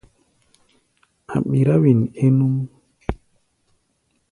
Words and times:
A̧ 1.35 1.43
ɓirá 1.49 1.75
wen 1.81 1.99
é 2.25 2.27
núʼm. 2.37 2.55